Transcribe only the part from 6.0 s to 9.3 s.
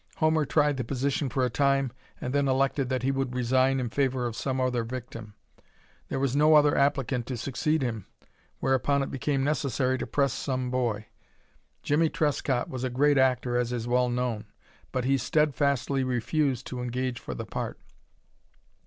There was no other applicant to succeed him, whereupon it